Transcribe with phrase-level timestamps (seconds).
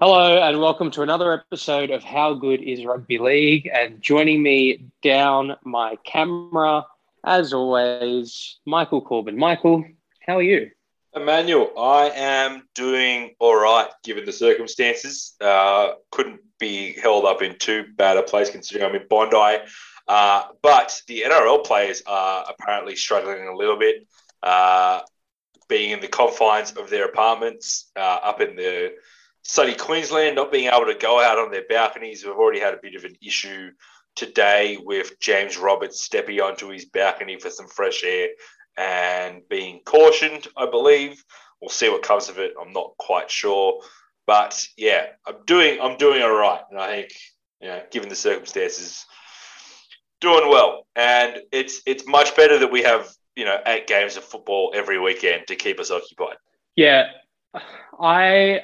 [0.00, 3.68] Hello and welcome to another episode of How Good is Rugby League.
[3.70, 6.86] And joining me down my camera,
[7.22, 9.36] as always, Michael Corbin.
[9.36, 9.84] Michael,
[10.26, 10.70] how are you?
[11.14, 15.34] Emmanuel, I am doing all right given the circumstances.
[15.38, 19.62] Uh, couldn't be held up in too bad a place considering I'm in Bondi.
[20.08, 24.06] Uh, but the NRL players are apparently struggling a little bit,
[24.42, 25.02] uh,
[25.68, 28.94] being in the confines of their apartments uh, up in the
[29.42, 32.24] sunny Queensland, not being able to go out on their balconies.
[32.24, 33.70] We've already had a bit of an issue
[34.16, 38.28] today with James Roberts stepping onto his balcony for some fresh air
[38.76, 41.22] and being cautioned, I believe.
[41.60, 42.54] We'll see what comes of it.
[42.60, 43.80] I'm not quite sure.
[44.26, 46.62] But yeah, I'm doing I'm doing all right.
[46.70, 47.12] And I think,
[47.60, 49.04] you know, given the circumstances,
[50.20, 50.86] doing well.
[50.94, 54.98] And it's it's much better that we have, you know, eight games of football every
[54.98, 56.36] weekend to keep us occupied.
[56.76, 57.10] Yeah,
[58.00, 58.60] I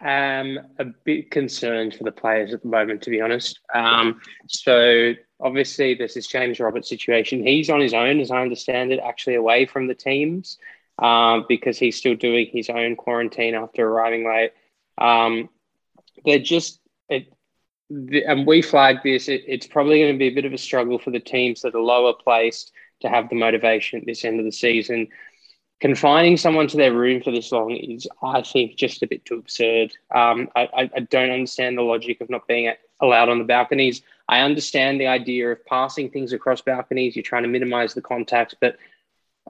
[0.00, 3.60] am a bit concerned for the players at the moment, to be honest.
[3.74, 7.46] Um, so obviously, this James Roberts situation.
[7.46, 10.58] He's on his own, as I understand it, actually away from the teams
[10.98, 14.52] um, because he's still doing his own quarantine after arriving late.
[14.98, 15.48] Um,
[16.24, 17.32] they're just, it,
[17.90, 20.58] the, and we flagged this, it, it's probably going to be a bit of a
[20.58, 24.38] struggle for the teams that are lower placed to have the motivation at this end
[24.38, 25.08] of the season
[25.80, 29.36] confining someone to their room for this long is, I think, just a bit too
[29.36, 29.92] absurd.
[30.14, 34.02] Um, I, I, don't understand the logic of not being allowed on the balconies.
[34.28, 37.16] I understand the idea of passing things across balconies.
[37.16, 38.78] You're trying to minimize the contact, but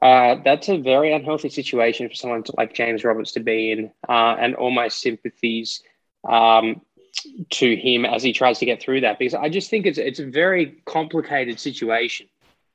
[0.03, 3.93] uh, that's a very unhealthy situation for someone to, like James Roberts to be in,
[4.09, 5.83] uh, and all my sympathies
[6.29, 6.81] um,
[7.51, 9.19] to him as he tries to get through that.
[9.19, 12.27] Because I just think it's it's a very complicated situation.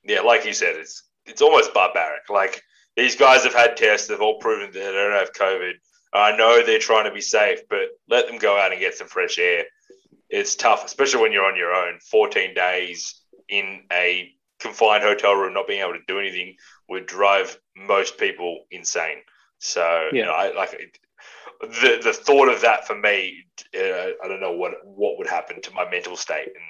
[0.05, 2.29] Yeah, like you said, it's it's almost barbaric.
[2.29, 2.63] Like
[2.95, 4.07] these guys have had tests.
[4.07, 5.73] They've all proven that they don't have COVID.
[6.13, 9.07] I know they're trying to be safe, but let them go out and get some
[9.07, 9.65] fresh air.
[10.29, 11.99] It's tough, especially when you're on your own.
[11.99, 16.55] 14 days in a confined hotel room, not being able to do anything
[16.87, 19.17] would drive most people insane.
[19.59, 20.19] So, yeah.
[20.19, 20.71] you know, I, like
[21.61, 23.43] the the thought of that for me,
[23.75, 26.65] uh, I don't know what what would happen to my mental state, and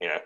[0.00, 0.18] you know,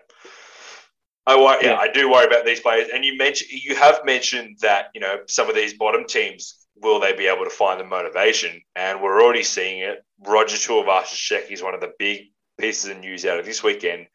[1.28, 1.72] I worry, yeah.
[1.72, 2.88] yeah, I do worry about these players.
[2.92, 7.00] And you mentioned you have mentioned that you know some of these bottom teams will
[7.00, 8.60] they be able to find the motivation?
[8.74, 10.04] And we're already seeing it.
[10.26, 12.26] Roger Tuivasa-Sheck is one of the big
[12.58, 14.06] pieces of news out of this weekend.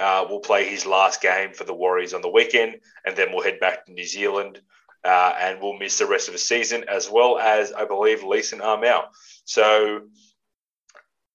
[0.00, 3.42] Uh, will play his last game for the Warriors on the weekend, and then we'll
[3.42, 4.58] head back to New Zealand,
[5.04, 8.62] uh, and we'll miss the rest of the season, as well as I believe Leeson
[8.62, 9.02] Armour.
[9.44, 10.02] So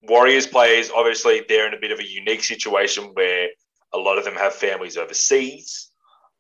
[0.02, 3.50] Warriors players, obviously, they're in a bit of a unique situation where
[3.94, 5.92] a lot of them have families overseas,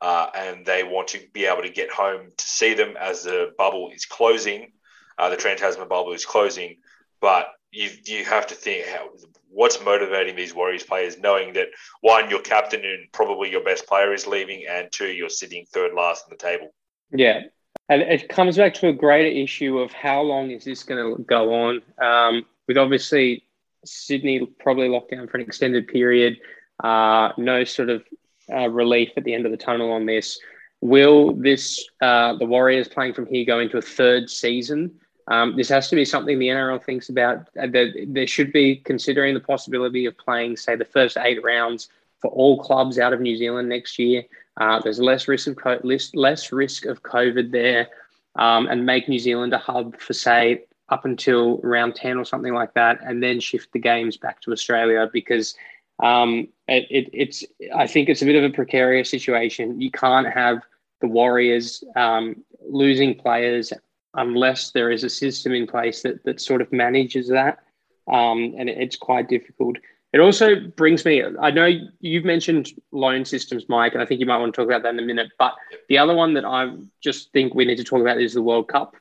[0.01, 3.51] uh, and they want to be able to get home to see them as the
[3.57, 4.71] bubble is closing.
[5.17, 6.77] Uh, the Trans Tasman bubble is closing,
[7.19, 9.09] but you you have to think how,
[9.49, 11.67] what's motivating these Warriors players, knowing that
[12.01, 15.93] one, your captain and probably your best player is leaving, and two, you're sitting third
[15.93, 16.73] last on the table.
[17.11, 17.41] Yeah,
[17.89, 21.23] and it comes back to a greater issue of how long is this going to
[21.23, 21.81] go on?
[22.01, 23.43] Um, with obviously
[23.85, 26.37] Sydney probably locked down for an extended period.
[26.83, 28.03] Uh, no sort of
[28.51, 30.39] uh, relief at the end of the tunnel on this.
[30.81, 34.99] Will this uh, the Warriors playing from here go into a third season?
[35.27, 37.49] Um, this has to be something the NRL thinks about.
[37.59, 37.67] Uh,
[38.07, 41.89] there should be considering the possibility of playing, say, the first eight rounds
[42.19, 44.23] for all clubs out of New Zealand next year.
[44.55, 47.89] Uh, there's less risk of co- less, less risk of COVID there,
[48.35, 52.53] um, and make New Zealand a hub for say up until round ten or something
[52.53, 55.55] like that, and then shift the games back to Australia because
[56.03, 57.43] um, it, it, it's
[57.75, 59.79] I think it's a bit of a precarious situation.
[59.81, 60.61] You can't have
[61.01, 63.73] the Warriors um, losing players
[64.13, 67.59] unless there is a system in place that that sort of manages that,
[68.07, 69.77] um, and it, it's quite difficult.
[70.13, 71.23] It also brings me.
[71.41, 74.69] I know you've mentioned loan systems, Mike, and I think you might want to talk
[74.69, 75.31] about that in a minute.
[75.37, 75.55] But
[75.89, 78.67] the other one that I just think we need to talk about is the World
[78.67, 78.95] Cup.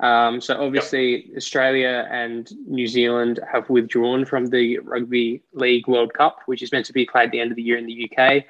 [0.00, 1.36] Um, so obviously, yep.
[1.36, 6.86] Australia and New Zealand have withdrawn from the Rugby League World Cup, which is meant
[6.86, 8.44] to be played at the end of the year in the UK.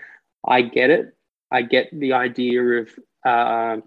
[0.46, 1.16] I get it.
[1.50, 2.88] I get the idea of
[3.24, 3.78] uh,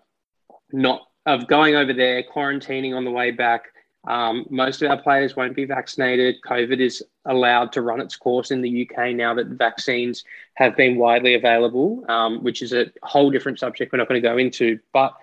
[0.71, 3.67] not of going over there, quarantining on the way back.
[4.05, 6.35] Um, most of our players won't be vaccinated.
[6.45, 10.25] COVID is allowed to run its course in the UK now that vaccines
[10.55, 14.27] have been widely available, um, which is a whole different subject we're not going to
[14.27, 14.79] go into.
[14.91, 15.13] But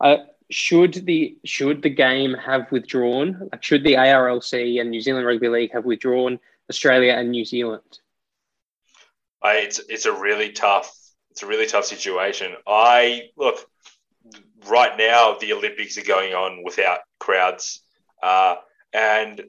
[0.00, 0.16] uh,
[0.50, 3.48] should the should the game have withdrawn?
[3.52, 6.38] Like should the ARLC and New Zealand Rugby League have withdrawn
[6.70, 8.00] Australia and New Zealand?
[9.42, 10.94] I, it's it's a really tough
[11.30, 12.54] it's a really tough situation.
[12.66, 13.58] I look
[14.66, 17.82] right now the Olympics are going on without crowds,
[18.22, 18.56] uh,
[18.92, 19.42] and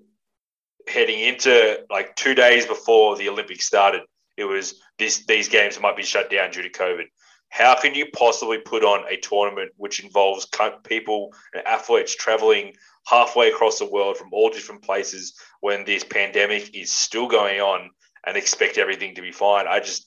[0.88, 4.02] heading into like two days before the Olympics started,
[4.38, 7.06] it was this these games might be shut down due to COVID.
[7.56, 10.46] How can you possibly put on a tournament which involves
[10.84, 12.74] people and athletes traveling
[13.08, 17.92] halfway across the world from all different places when this pandemic is still going on
[18.28, 19.68] and expect everything to be fine?
[19.70, 20.06] I just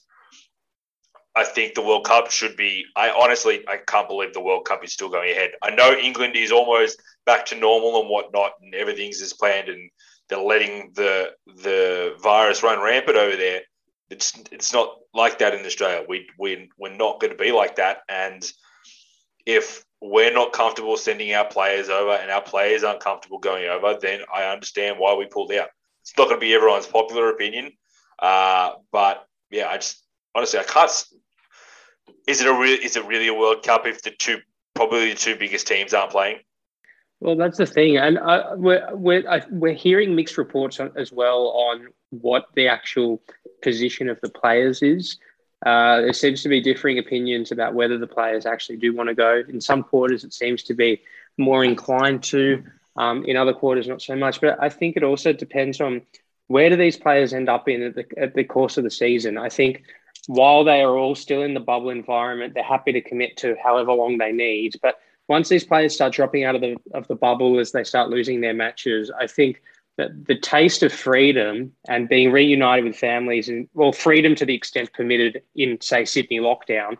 [1.35, 2.85] I think the World Cup should be.
[2.95, 5.49] I honestly, I can't believe the World Cup is still going ahead.
[5.63, 9.89] I know England is almost back to normal and whatnot, and everything's as planned, and
[10.27, 13.61] they're letting the the virus run rampant over there.
[14.09, 16.05] It's it's not like that in Australia.
[16.07, 18.43] We we we're not going to be like that, and
[19.45, 23.97] if we're not comfortable sending our players over, and our players aren't comfortable going over,
[24.01, 25.69] then I understand why we pulled out.
[26.01, 27.73] It's not going to be everyone's popular opinion,
[28.19, 30.03] uh, but yeah, I just
[30.33, 30.91] honestly I can't
[32.29, 32.77] is it a real?
[32.79, 34.37] Is it really a World Cup if the two
[34.75, 36.39] probably the two biggest teams aren't playing?
[37.19, 41.11] Well, that's the thing, and uh, we're we're I, we're hearing mixed reports on, as
[41.11, 43.21] well on what the actual
[43.61, 45.17] position of the players is.
[45.65, 49.15] Uh, there seems to be differing opinions about whether the players actually do want to
[49.15, 49.43] go.
[49.49, 51.01] In some quarters, it seems to be
[51.37, 52.63] more inclined to.
[52.95, 54.41] Um, in other quarters, not so much.
[54.41, 56.01] But I think it also depends on
[56.47, 59.37] where do these players end up in at the, at the course of the season.
[59.37, 59.83] I think
[60.27, 63.93] while they are all still in the bubble environment, they're happy to commit to however
[63.93, 64.75] long they need.
[64.81, 68.09] But once these players start dropping out of the of the bubble as they start
[68.09, 69.61] losing their matches, I think
[70.07, 74.93] the taste of freedom and being reunited with families and well, freedom to the extent
[74.93, 76.97] permitted in say Sydney lockdown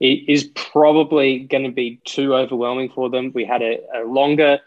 [0.00, 3.32] is probably going to be too overwhelming for them.
[3.34, 4.58] We had a, a longer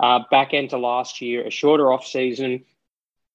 [0.00, 2.64] uh, back end to last year, a shorter off season.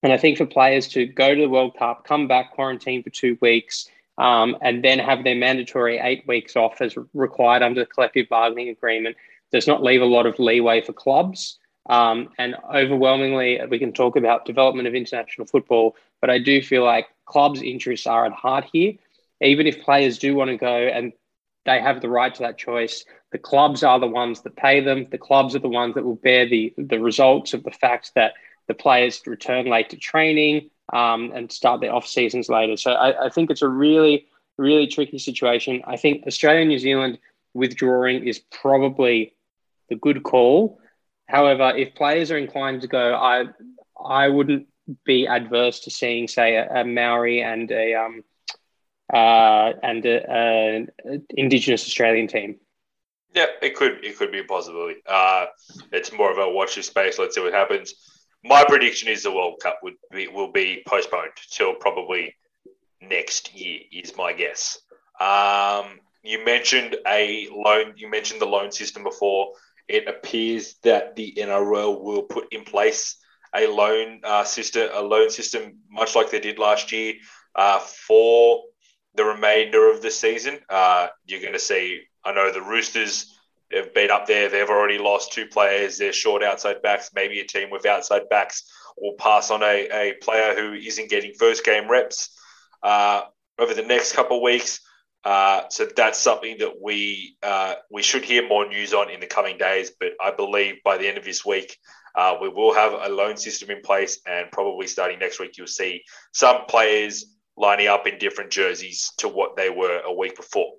[0.03, 3.09] And I think for players to go to the World Cup, come back, quarantine for
[3.09, 7.85] two weeks, um, and then have their mandatory eight weeks off as required under the
[7.87, 9.15] collective bargaining agreement
[9.51, 11.57] does not leave a lot of leeway for clubs.
[11.87, 16.83] Um, and overwhelmingly, we can talk about development of international football, but I do feel
[16.83, 18.93] like clubs' interests are at heart here.
[19.41, 21.13] Even if players do want to go and
[21.65, 25.07] they have the right to that choice, the clubs are the ones that pay them.
[25.11, 28.33] The clubs are the ones that will bear the, the results of the fact that
[28.67, 32.77] the players return late to training, um, and start their off seasons later.
[32.77, 35.81] So I, I, think it's a really, really tricky situation.
[35.85, 37.19] I think Australia and New Zealand
[37.53, 39.33] withdrawing is probably
[39.89, 40.79] the good call.
[41.27, 43.45] However, if players are inclined to go, I
[44.03, 44.67] I wouldn't
[45.03, 48.23] be adverse to seeing, say, a, a Maori and a um,
[49.13, 50.89] uh, and an
[51.29, 52.59] Indigenous Australian team.
[53.33, 55.01] Yeah, it could it could be a possibility.
[55.05, 55.47] Uh,
[55.91, 57.19] it's more of a watch this space.
[57.19, 57.93] Let's see what happens
[58.43, 62.35] my prediction is the World Cup would be, will be postponed till probably
[63.01, 63.81] next year.
[63.91, 64.79] Is my guess.
[65.19, 67.93] Um, you mentioned a loan.
[67.95, 69.51] You mentioned the loan system before.
[69.87, 73.17] It appears that the NRL will put in place
[73.55, 77.15] a loan uh, system, a loan system, much like they did last year,
[77.55, 78.63] uh, for
[79.15, 80.59] the remainder of the season.
[80.69, 82.01] Uh, you're going to see.
[82.23, 83.37] I know the Roosters
[83.69, 84.49] They've been up there.
[84.49, 85.97] They've already lost two players.
[85.97, 87.11] They're short outside backs.
[87.13, 88.63] Maybe a team with outside backs
[88.97, 92.29] will pass on a, a player who isn't getting first game reps
[92.81, 93.23] uh,
[93.59, 94.79] over the next couple of weeks.
[95.23, 99.27] Uh, so that's something that we uh, we should hear more news on in the
[99.27, 99.91] coming days.
[99.99, 101.77] But I believe by the end of this week,
[102.15, 105.67] uh, we will have a loan system in place, and probably starting next week, you'll
[105.67, 107.25] see some players
[107.57, 110.73] lining up in different jerseys to what they were a week before.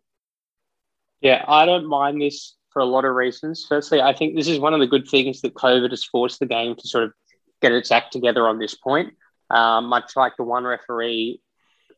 [1.20, 3.66] Yeah, I don't mind this for a lot of reasons.
[3.68, 6.46] Firstly, I think this is one of the good things that COVID has forced the
[6.46, 7.12] game to sort of
[7.60, 9.14] get its act together on this point,
[9.50, 11.40] um, much like the one referee,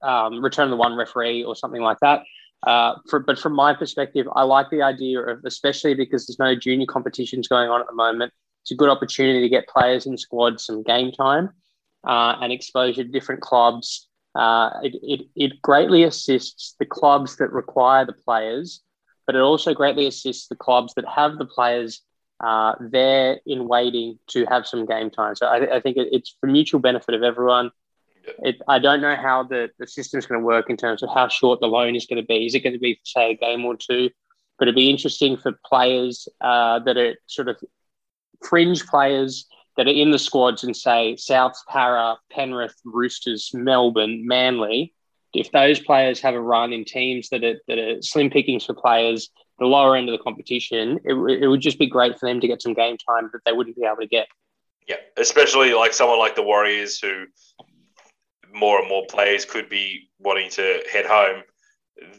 [0.02, 2.22] um, return the one referee or something like that.
[2.66, 6.54] Uh, for, but from my perspective, I like the idea of, especially because there's no
[6.54, 10.18] junior competitions going on at the moment, it's a good opportunity to get players in
[10.18, 11.50] squads some game time
[12.06, 14.08] uh, and exposure to different clubs.
[14.34, 18.82] Uh, it, it, it greatly assists the clubs that require the players
[19.30, 22.02] but it also greatly assists the clubs that have the players
[22.44, 25.36] uh, there in waiting to have some game time.
[25.36, 27.70] So I, I think it, it's for mutual benefit of everyone.
[28.40, 31.10] It, I don't know how the, the system is going to work in terms of
[31.12, 32.46] how short the loan is going to be.
[32.46, 34.10] Is it going to be, say, a game or two?
[34.60, 37.56] but it'd be interesting for players uh, that are sort of
[38.46, 39.46] fringe players
[39.76, 44.92] that are in the squads and say South Para, Penrith, Roosters, Melbourne, Manly.
[45.32, 48.74] If those players have a run in teams that are, that are slim pickings for
[48.74, 52.40] players, the lower end of the competition, it, it would just be great for them
[52.40, 54.26] to get some game time that they wouldn't be able to get.
[54.86, 57.26] Yeah, especially like someone like the Warriors, who
[58.52, 61.42] more and more players could be wanting to head home.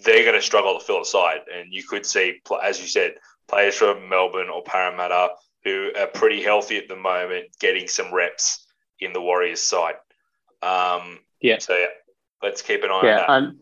[0.03, 3.15] They're going to struggle to fill a side, and you could see, as you said,
[3.47, 5.29] players from Melbourne or Parramatta
[5.63, 8.65] who are pretty healthy at the moment getting some reps
[8.99, 9.95] in the Warriors side.
[10.61, 11.59] Um, yeah.
[11.59, 11.87] So yeah,
[12.41, 13.29] let's keep an eye yeah, on that.
[13.29, 13.59] I'm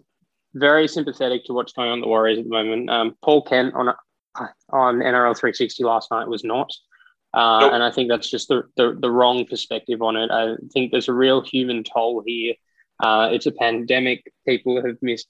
[0.53, 2.89] very sympathetic to what's going on the Warriors at the moment.
[2.89, 3.93] Um, Paul Kent on
[4.71, 6.71] on NRL 360 last night was not.
[7.33, 7.74] Uh, nope.
[7.74, 10.31] And I think that's just the, the, the, wrong perspective on it.
[10.31, 12.55] I think there's a real human toll here.
[13.00, 14.33] Uh, it's a pandemic.
[14.48, 15.27] People have missed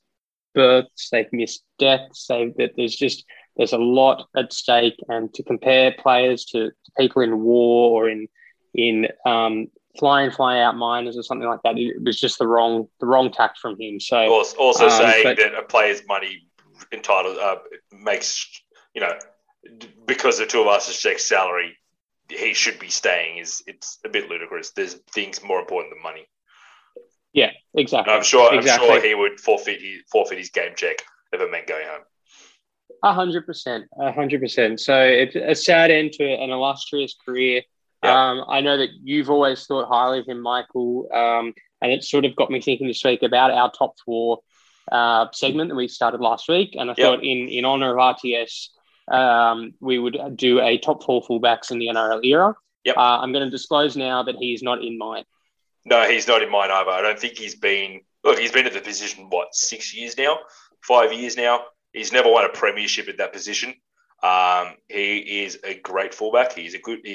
[0.55, 2.25] births, they've missed deaths.
[2.27, 3.25] They've, there's just
[3.57, 8.09] there's a lot at stake, and to compare players to, to people in war or
[8.09, 8.27] in
[8.73, 12.47] in um, fly in fly out miners or something like that, it was just the
[12.47, 13.99] wrong the wrong tact from him.
[13.99, 16.47] So also, also um, saying but, that a player's money
[16.91, 17.57] entitled uh,
[17.91, 18.63] makes
[18.93, 19.13] you know
[20.05, 21.77] because the Tuivasa-Sheck's salary,
[22.29, 23.37] he should be staying.
[23.37, 24.71] Is it's a bit ludicrous.
[24.71, 26.27] There's things more important than money.
[27.33, 28.11] Yeah, exactly.
[28.11, 28.53] And I'm sure.
[28.53, 28.89] exactly.
[28.89, 30.97] I'm sure he would forfeit his, forfeit his game check
[31.31, 32.01] if it meant going home.
[33.03, 34.79] A hundred percent, a hundred percent.
[34.79, 37.61] So it's a sad end to an illustrious career.
[38.03, 38.29] Yeah.
[38.31, 42.25] Um, I know that you've always thought highly of him, Michael, um, and it sort
[42.25, 44.39] of got me thinking this week about our top four
[44.91, 46.75] uh, segment that we started last week.
[46.77, 47.05] And I yep.
[47.05, 48.69] thought, in in honor of RTS,
[49.09, 52.55] um, we would do a top four fullbacks in the NRL era.
[52.85, 52.97] Yep.
[52.97, 55.25] Uh, I'm going to disclose now that he's not in mine.
[55.85, 56.91] No, he's not in mine either.
[56.91, 58.01] I don't think he's been.
[58.23, 60.39] Look, he's been at the position what six years now,
[60.81, 61.61] five years now.
[61.93, 63.73] He's never won a premiership at that position.
[64.21, 66.53] Um, he is a great fullback.
[66.53, 66.99] He's a good.
[67.03, 67.13] He,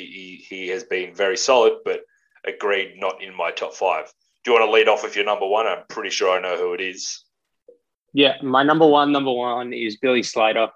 [0.48, 2.00] he, he has been very solid, but
[2.46, 4.12] agreed not in my top five.
[4.44, 5.66] Do you want to lead off with your number one?
[5.66, 7.24] I'm pretty sure I know who it is.
[8.12, 10.68] Yeah, my number one, number one is Billy Slater.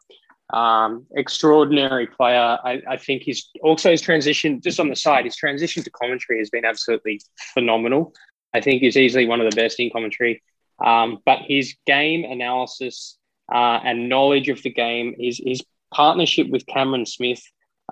[0.50, 2.58] Um, extraordinary player.
[2.64, 6.38] I, I, think he's also his transition, just on the side, his transition to commentary
[6.38, 7.20] has been absolutely
[7.52, 8.14] phenomenal.
[8.54, 10.42] I think he's easily one of the best in commentary.
[10.82, 13.18] Um, but his game analysis
[13.52, 15.62] uh, and knowledge of the game, his, his
[15.92, 17.42] partnership with Cameron Smith,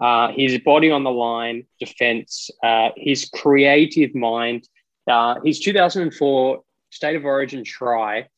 [0.00, 4.66] uh, his body on the line, defense, uh, his creative mind,
[5.06, 8.28] uh, his 2004 State of Origin try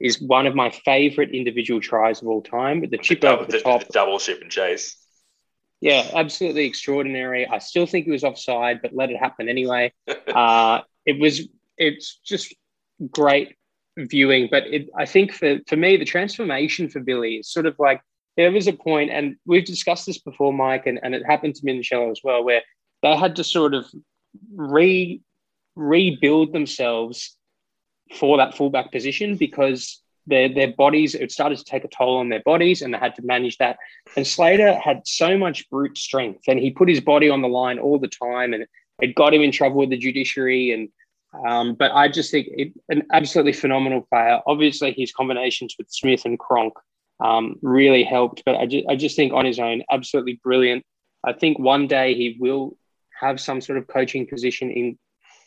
[0.00, 2.84] is one of my favorite individual tries of all time.
[2.88, 4.96] The chip the, over the, the top, the double chip and chase.
[5.80, 7.46] Yeah, absolutely extraordinary.
[7.46, 9.92] I still think he was offside, but let it happen anyway.
[10.34, 12.54] uh, it was it's just
[13.10, 13.56] great
[13.96, 14.48] viewing.
[14.50, 18.00] But it, I think for, for me, the transformation for Billy is sort of like
[18.36, 21.64] there was a point, and we've discussed this before, Mike, and, and it happened to
[21.64, 22.62] Michelle as well, where
[23.02, 23.86] they had to sort of
[24.54, 25.20] re
[25.76, 27.36] rebuild themselves
[28.12, 32.30] for that fullback position because their their bodies it started to take a toll on
[32.30, 33.76] their bodies and they had to manage that.
[34.16, 37.78] And Slater had so much brute strength and he put his body on the line
[37.78, 38.66] all the time and
[39.02, 40.88] it got him in trouble with the judiciary and
[41.46, 44.40] um, but I just think it, an absolutely phenomenal player.
[44.46, 46.74] Obviously, his combinations with Smith and Cronk
[47.20, 50.84] um, really helped, but I just, I just think on his own, absolutely brilliant.
[51.24, 52.76] I think one day he will
[53.20, 54.98] have some sort of coaching position in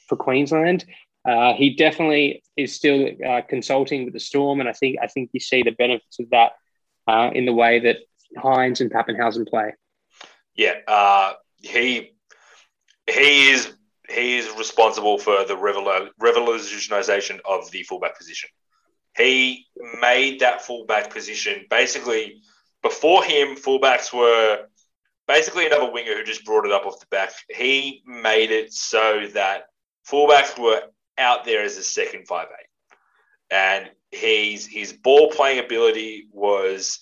[0.07, 0.85] for Queensland.
[1.27, 5.31] Uh, he definitely is still uh, consulting with the Storm, and I think I think
[5.33, 6.53] you see the benefits of that
[7.05, 7.97] uh, in the way that
[8.37, 9.73] Hynes and Papenhuyzen play.
[10.55, 12.13] Yeah, uh, he
[13.07, 13.73] he is
[14.09, 18.49] he is responsible for the revolutionization of the fullback position.
[19.17, 19.65] He
[19.99, 22.41] made that fullback position basically
[22.81, 23.57] before him.
[23.57, 24.65] Fullbacks were
[25.27, 27.31] basically another winger who just brought it up off the back.
[27.49, 29.65] He made it so that
[30.09, 30.83] fullbacks were
[31.17, 32.97] out there as a second five eight,
[33.51, 36.99] and his his ball playing ability was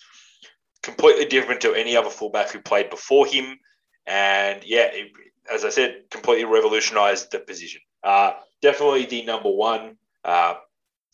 [0.82, 3.58] completely different to any other fullback who played before him.
[4.06, 5.12] And yeah, it,
[5.52, 7.82] as I said, completely revolutionized the position.
[8.04, 9.98] Uh, definitely the number one.
[10.24, 10.56] Uh,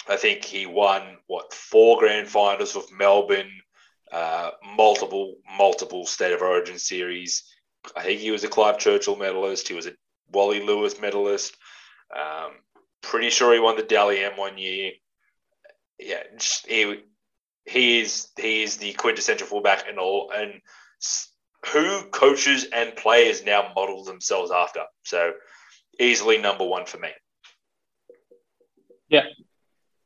[0.10, 3.51] I think he won what four grand finals with Melbourne,
[4.12, 7.43] uh, multiple multiple state of origin series.
[7.96, 9.67] I think he was a Clive Churchill medalist.
[9.67, 9.93] He was a
[10.31, 11.55] Wally Lewis medalist.
[12.15, 12.51] Um,
[13.01, 14.91] pretty sure he won the Dally M one year.
[16.00, 16.24] Yeah,
[16.67, 17.03] he
[17.65, 20.62] he is he is the quintessential fullback and all and
[21.72, 24.81] who coaches and players now model themselves after.
[25.03, 25.34] So
[26.00, 27.10] easily number one for me.
[29.10, 29.25] Yeah,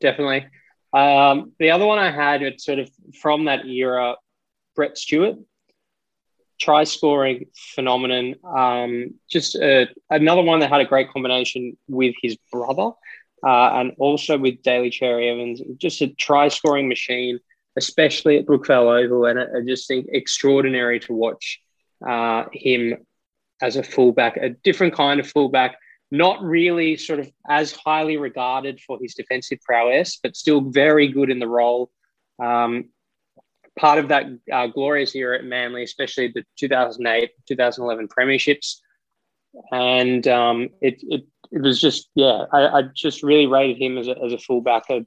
[0.01, 0.47] definitely.
[0.91, 2.89] Um, the other one I had, it's sort of
[3.21, 4.15] from that era,
[4.75, 5.35] Brett Stewart.
[6.59, 8.35] Try scoring phenomenon.
[8.43, 12.91] Um, just uh, another one that had a great combination with his brother
[13.45, 15.61] uh, and also with Daly Cherry Evans.
[15.77, 17.39] Just a try scoring machine,
[17.75, 19.25] especially at Brookvale Oval.
[19.25, 21.61] And I, I just think extraordinary to watch
[22.05, 23.05] uh, him
[23.61, 25.77] as a fullback, a different kind of fullback,
[26.11, 31.29] not really sort of as highly regarded for his defensive prowess, but still very good
[31.29, 31.91] in the role.
[32.41, 32.89] Um,
[33.77, 38.77] part of that uh, glorious era at Manly, especially the 2008, 2011 premierships.
[39.71, 44.07] And um, it, it, it was just, yeah, I, I, just really rated him as
[44.07, 44.99] a, as a fullback uh,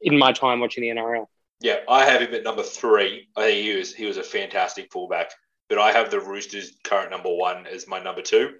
[0.00, 1.26] in my time watching the NRL.
[1.60, 3.28] Yeah, I have him at number three.
[3.36, 5.30] I think he was he was a fantastic fullback.
[5.68, 8.54] But I have the Roosters' current number one as my number two.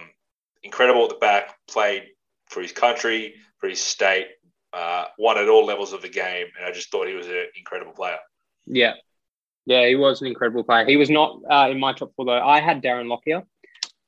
[0.62, 2.05] incredible at the back, played
[2.48, 4.28] for his country, for his state,
[4.72, 7.48] uh, won at all levels of the game, and I just thought he was an
[7.55, 8.16] incredible player.
[8.64, 8.94] Yeah,
[9.66, 10.87] yeah, he was an incredible player.
[10.87, 12.40] He was not uh, in my top four though.
[12.40, 13.42] I had Darren Lockyer,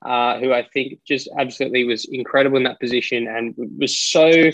[0.05, 4.51] uh, who I think just absolutely was incredible in that position and was so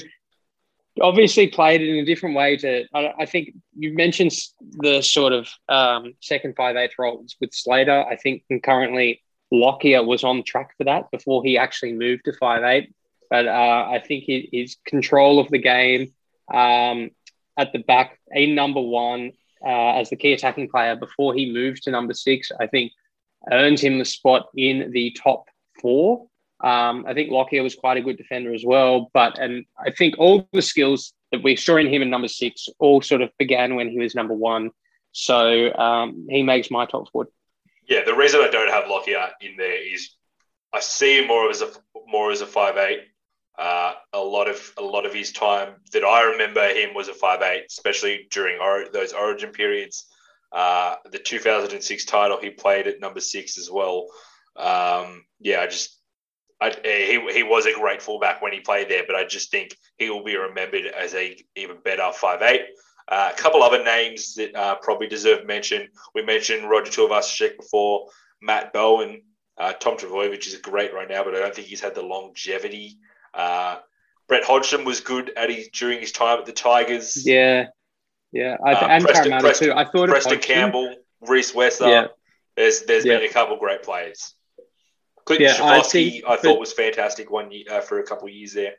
[1.00, 5.32] obviously played it in a different way to I, I think you mentioned the sort
[5.32, 8.04] of um, second five eighth roles with Slater.
[8.04, 12.62] I think concurrently Lockyer was on track for that before he actually moved to five
[12.62, 12.94] eight.
[13.28, 16.12] But uh, I think his control of the game
[16.52, 17.10] um,
[17.56, 19.32] at the back, a number one
[19.64, 22.92] uh, as the key attacking player before he moved to number six, I think
[23.50, 25.46] earned him the spot in the top
[25.80, 26.26] four.
[26.62, 29.10] Um, I think Lockyer was quite a good defender as well.
[29.14, 32.68] But and I think all the skills that we saw in him in number six
[32.78, 34.70] all sort of began when he was number one.
[35.12, 37.28] So um, he makes my top four.
[37.88, 40.10] Yeah, the reason I don't have Lockyer in there is
[40.72, 41.70] I see him more as a
[42.06, 43.00] more as a five eight.
[43.58, 47.14] Uh, a lot of a lot of his time that I remember him was a
[47.14, 50.06] five eight, especially during or, those Origin periods.
[50.52, 54.06] Uh, the 2006 title, he played at number six as well.
[54.56, 55.98] Um, yeah, I just
[56.60, 59.76] I, he he was a great fullback when he played there, but I just think
[59.96, 62.62] he will be remembered as a even better five eight.
[63.08, 65.88] Uh, a couple other names that uh, probably deserve mention.
[66.14, 68.06] We mentioned Roger Tuivasa-Sheck before,
[68.40, 69.22] Matt Bowen,
[69.58, 72.98] uh, Tom Trbojevic is great right now, but I don't think he's had the longevity
[73.34, 73.78] uh,
[74.28, 77.26] Brett Hodgson was good at his during his time at the Tigers.
[77.26, 77.66] Yeah,
[78.32, 79.74] yeah, I, uh, and Preston, Parramatta Preston, too.
[79.74, 81.88] I thought Preston Campbell, Rhys Wesser.
[81.88, 82.06] Yeah.
[82.56, 83.18] There's there's yeah.
[83.18, 84.34] been a couple great players.
[85.24, 88.34] Clinton yeah, I, think, I thought was fantastic one year, uh, for a couple of
[88.34, 88.74] years there.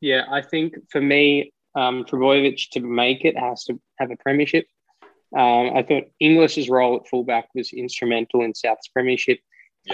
[0.00, 4.66] Yeah, I think for me, um, Trbojevic to make it has to have a premiership.
[5.36, 9.40] Um, I thought Inglis's role at fullback was instrumental in South's premiership.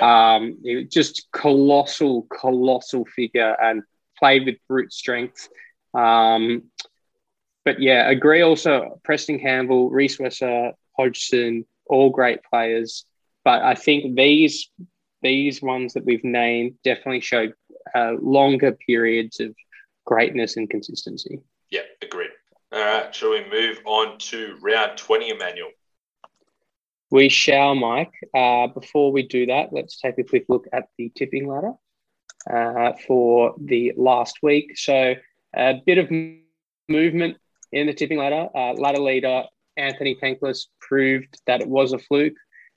[0.00, 3.82] Um, just colossal, colossal figure and
[4.18, 5.48] played with brute strength.
[5.94, 6.64] Um,
[7.64, 13.04] but yeah, agree also Preston Campbell, Rhys Wesser, Hodgson, all great players.
[13.44, 14.70] But I think these
[15.22, 17.52] these ones that we've named definitely show
[17.94, 19.54] uh, longer periods of
[20.04, 21.38] greatness and consistency.
[21.70, 22.30] Yeah, agreed.
[22.72, 25.70] All right, shall we move on to round 20, Emmanuel?
[27.10, 28.12] We shall, Mike.
[28.34, 31.74] Uh, before we do that, let's take a quick look at the tipping ladder
[32.50, 34.76] uh, for the last week.
[34.78, 35.14] So,
[35.54, 36.10] a bit of
[36.88, 37.36] movement
[37.72, 38.48] in the tipping ladder.
[38.54, 39.44] Uh, ladder leader
[39.76, 42.36] Anthony Penklis proved that it was a fluke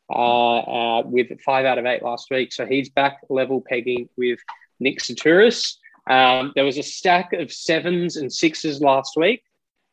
[0.10, 2.54] uh, uh, with five out of eight last week.
[2.54, 4.40] So, he's back level pegging with
[4.80, 5.76] Nick Saturis.
[6.10, 9.42] Um, there was a stack of sevens and sixes last week.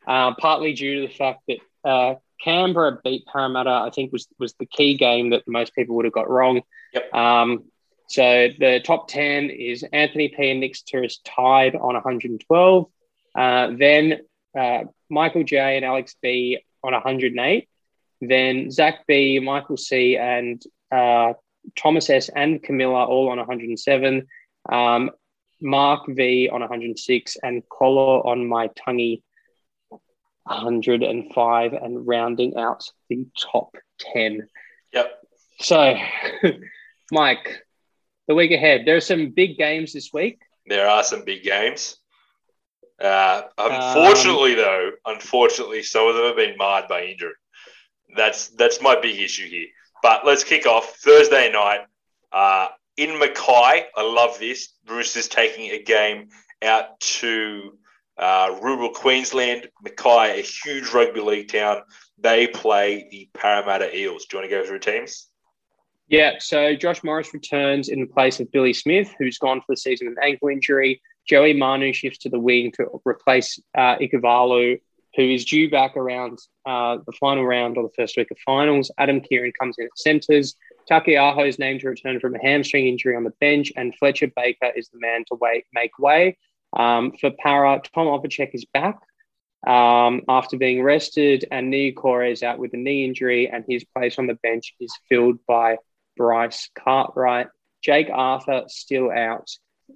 [0.06, 3.70] uh, partly due to the fact that uh, Canberra beat Parramatta.
[3.70, 6.62] I think was was the key game that most people would have got wrong.
[6.92, 7.14] Yep.
[7.14, 7.64] Um,
[8.08, 12.86] so the top ten is Anthony P and Nick Turris tied on 112.
[13.34, 14.20] Uh, then
[14.58, 17.68] uh, Michael J and Alex B on 108.
[18.20, 21.32] Then Zach B, Michael C, and uh,
[21.76, 24.26] Thomas S and Camilla all on 107.
[24.70, 25.10] Um,
[25.60, 29.22] Mark V on 106 and Collar on my tonguey
[30.44, 33.76] 105 and rounding out the top
[34.14, 34.48] 10.
[34.92, 35.12] Yep.
[35.60, 35.94] So,
[37.12, 37.62] Mike,
[38.26, 40.40] the week ahead, there are some big games this week.
[40.66, 41.96] There are some big games.
[43.02, 47.32] Uh, unfortunately, um, though, unfortunately, some of them have been marred by injury.
[48.16, 49.68] That's that's my big issue here.
[50.02, 51.80] But let's kick off Thursday night
[52.32, 53.86] uh, in Mackay.
[53.96, 54.74] I love this.
[54.86, 56.28] Roosters taking a game
[56.62, 57.76] out to
[58.18, 59.68] uh, rural Queensland.
[59.82, 61.82] Mackay, a huge rugby league town.
[62.18, 64.26] They play the Parramatta Eels.
[64.26, 65.28] Do you want to go through teams?
[66.08, 70.08] Yeah, so Josh Morris returns in place of Billy Smith, who's gone for the season
[70.08, 71.00] with ankle injury.
[71.28, 74.80] Joey Manu shifts to the wing to replace uh, Ikuvalu,
[75.14, 78.90] who is due back around uh, the final round or the first week of finals.
[78.98, 80.56] Adam Keighran comes in at centres.
[80.90, 84.72] Taukei'aho is named to return from a hamstring injury on the bench, and Fletcher Baker
[84.74, 86.37] is the man to wait, make way.
[86.72, 88.98] Um, for Para, Tom Opacic is back
[89.66, 94.18] um, after being rested, and Niukore is out with a knee injury, and his place
[94.18, 95.76] on the bench is filled by
[96.16, 97.48] Bryce Cartwright.
[97.82, 99.48] Jake Arthur still out.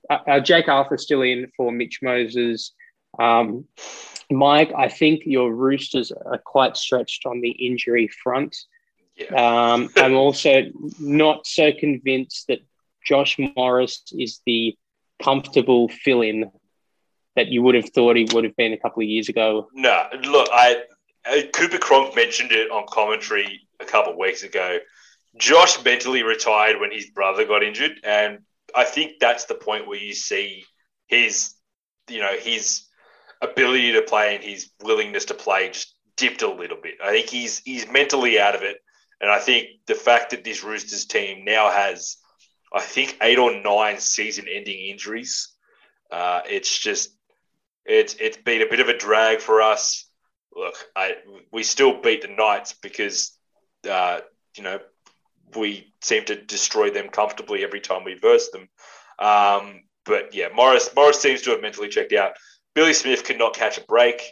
[0.08, 2.72] Uh, uh, Jake Arthur still in for Mitch Moses.
[3.18, 3.66] Um,
[4.30, 8.56] Mike, I think your Roosters are quite stretched on the injury front.
[9.16, 9.72] Yeah.
[9.72, 10.64] Um, I'm also
[10.98, 12.60] not so convinced that
[13.04, 14.76] Josh Morris is the
[15.22, 16.50] comfortable fill in
[17.36, 19.68] that you would have thought he would have been a couple of years ago.
[19.74, 20.82] No, look, I
[21.26, 24.78] uh, Cooper Cronk mentioned it on commentary a couple of weeks ago.
[25.36, 28.38] Josh mentally retired when his brother got injured, and
[28.74, 30.64] I think that's the point where you see
[31.06, 31.54] his,
[32.08, 32.82] you know, his
[33.42, 36.94] ability to play and his willingness to play just dipped a little bit.
[37.02, 38.78] I think he's he's mentally out of it,
[39.20, 42.16] and I think the fact that this Roosters team now has,
[42.72, 45.54] I think, eight or nine season-ending injuries,
[46.10, 47.10] uh, it's just
[47.84, 50.08] it's it's been a bit of a drag for us.
[50.54, 51.16] Look, I
[51.52, 53.36] we still beat the Knights because
[53.88, 54.20] uh,
[54.56, 54.80] you know
[55.54, 58.68] we seem to destroy them comfortably every time we verse them.
[59.18, 62.32] Um, but yeah, Morris Morris seems to have mentally checked out.
[62.74, 64.22] Billy Smith cannot catch a break.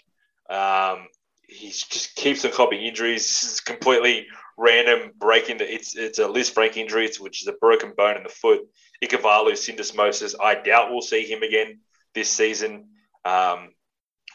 [0.49, 1.07] Um,
[1.47, 3.23] he just keeps on copying injuries.
[3.23, 5.59] It's completely random breaking.
[5.59, 8.61] The, it's it's a Lisfranc injury, which is a broken bone in the foot.
[9.03, 10.35] Ikuvalu syndesmosis.
[10.41, 11.81] I doubt we'll see him again
[12.15, 12.89] this season.
[13.25, 13.71] Um,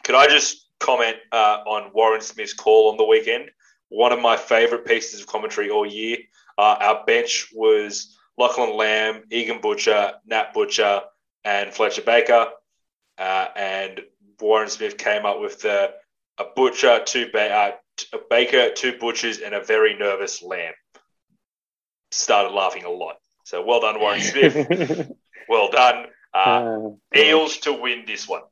[0.04, 3.50] could I just comment uh, on Warren Smith's call on the weekend?
[3.88, 6.18] One of my favourite pieces of commentary all year.
[6.60, 11.00] Uh, our bench was Lachlan Lam, Egan Butcher, Nat Butcher,
[11.42, 12.48] and Fletcher Baker.
[13.16, 14.02] Uh, and
[14.38, 15.94] Warren Smith came up with the,
[16.36, 17.72] a butcher, two ba- uh,
[18.12, 20.74] a baker, two butchers, and a very nervous lamb.
[22.10, 23.16] Started laughing a lot.
[23.44, 25.10] So well done, Warren Smith.
[25.48, 26.08] well done.
[26.34, 28.42] Uh, uh, Eels to win this one.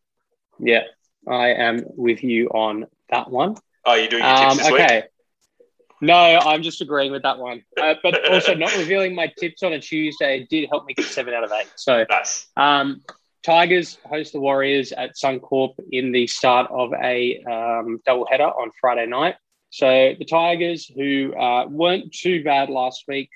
[0.59, 0.85] Yeah,
[1.29, 3.57] I am with you on that one.
[3.85, 4.97] Oh, you're doing your tips um, this okay.
[4.97, 5.05] week?
[6.01, 7.63] No, I'm just agreeing with that one.
[7.81, 11.35] Uh, but also, not revealing my tips on a Tuesday did help me get seven
[11.35, 11.71] out of eight.
[11.77, 12.47] So, nice.
[12.57, 13.03] Um,
[13.45, 19.07] Tigers host the Warriors at Suncorp in the start of a um, doubleheader on Friday
[19.07, 19.37] night.
[19.71, 23.31] So the Tigers, who uh, weren't too bad last week,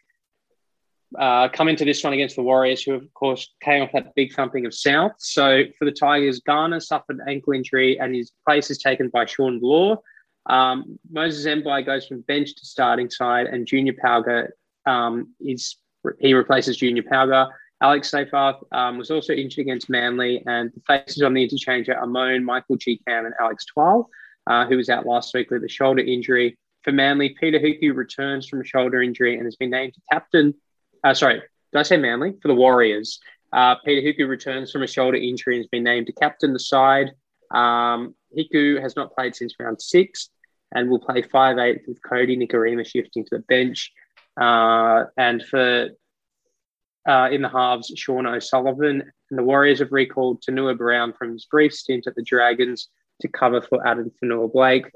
[1.18, 4.34] uh, come into this one against the Warriors, who of course came off that big
[4.34, 5.12] thumping of South.
[5.18, 9.60] So for the Tigers, Garner suffered ankle injury and his place is taken by Shawn
[9.60, 9.98] Blore.
[10.46, 14.48] Um, Moses Mbye goes from bench to starting side, and Junior Pauga
[14.86, 15.76] um, is
[16.18, 17.48] he replaces Junior Pauga.
[17.80, 22.00] Alex Seyfarth um, was also injured against Manly, and the faces on the interchange are
[22.00, 23.00] Amon, Michael G.
[23.06, 24.08] Cam, and Alex Twal,
[24.46, 26.56] uh, who was out last week with a shoulder injury.
[26.82, 30.54] For Manly, Peta Hiku returns from a shoulder injury and has been named captain
[31.04, 32.34] uh, sorry, did I say Manly?
[32.40, 33.20] For the Warriors.
[33.52, 36.58] Uh, Peta Hiku returns from a shoulder injury and has been named to captain the
[36.58, 37.12] side.
[37.50, 40.30] Um, Hiku has not played since round six
[40.74, 43.92] and will play 5 8 with Kodi Nikorima shifting to the bench.
[44.40, 45.90] Uh, and for
[47.08, 49.02] uh, in the halves, Sean O'Sullivan.
[49.30, 52.88] And the Warriors have recalled Tanua Brown from his brief stint at the Dragons
[53.20, 54.90] to cover for Addin Fonua-Blake.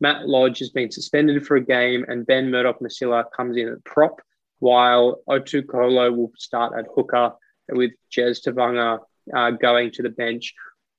[0.00, 3.84] Matt Lodge has been suspended for a game, and Ben Murdoch Masila comes in at
[3.84, 4.20] prop
[4.58, 7.32] while Otu Kolo will start at hooker
[7.70, 9.00] with Jazz Tevaga
[9.34, 10.54] uh, going to the bench.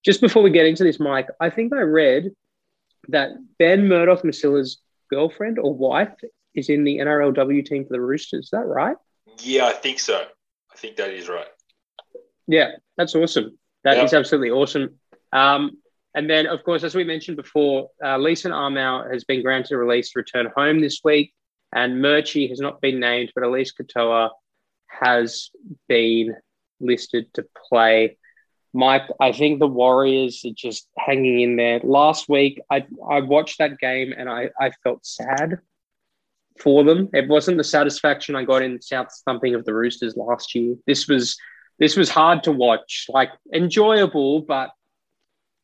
[0.08, 2.32] Just before we get into this, Mike, I think I read
[3.10, 4.78] that Ben Murdoch Masila's
[5.10, 6.14] girlfriend or wife
[6.56, 8.46] is in the NRLW team for the Roosters.
[8.46, 8.96] Is that right?
[9.40, 10.26] Yeah, I think so.
[10.72, 11.50] I think that is right.
[12.48, 13.60] Yeah, that's awesome.
[13.84, 14.20] That is Yep.
[14.22, 14.98] absolutely awesome.
[15.34, 15.82] Um,
[16.16, 19.78] and then, of course, as we mentioned before, uh, Leeson Armour has been granted a
[19.78, 21.34] release to return home this week,
[21.74, 24.30] and Murchie has not been named, but Eliesa Katoa
[24.88, 25.50] has
[25.90, 26.34] been
[26.80, 28.18] listed to play.
[28.78, 31.80] Mike, I think the Warriors are just hanging in there.
[31.80, 35.58] Last week, I I watched that game and I, I felt sad
[36.60, 37.10] for them.
[37.12, 40.76] It wasn't the satisfaction I got in South thumping of the Roosters last year.
[40.86, 41.38] This was
[41.80, 44.70] this was hard to watch, like enjoyable, but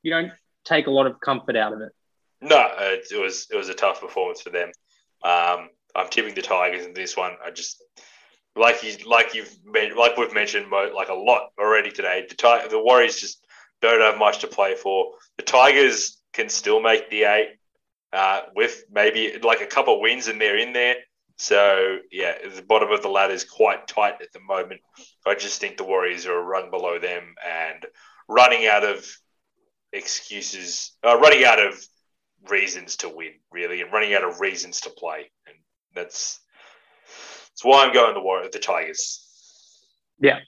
[0.02, 0.32] you don't
[0.66, 1.92] take a lot of comfort out of it.
[2.42, 4.72] No, it, it was it was a tough performance for them.
[5.24, 7.34] Um, I'm tipping the Tigers in this one.
[7.46, 7.84] I just
[8.56, 12.26] like you like you've men- like we've mentioned like a lot already today.
[12.28, 13.46] The Ti- the Warriors just
[13.82, 15.14] don't have much to play for.
[15.38, 17.56] The Tigers can still make the eight
[18.12, 20.96] uh, with maybe like a couple wins and they're in there.
[21.38, 24.82] So yeah, the bottom of the ladder is quite tight at the moment.
[25.26, 27.86] I just think the Warriors are a run below them and
[28.28, 29.06] running out of
[29.92, 31.84] excuses, uh, running out of
[32.50, 35.32] reasons to win, really, and running out of reasons to play.
[35.48, 35.56] And
[35.96, 36.40] that's
[37.54, 39.28] that's why I'm going the War with the Tigers.
[40.20, 40.40] Yeah.